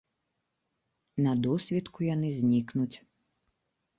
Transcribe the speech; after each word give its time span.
На 1.25 1.33
досвітку 1.47 1.99
яны 2.15 2.29
знікнуць. 2.39 2.97